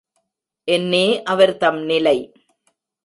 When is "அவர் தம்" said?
1.23-1.81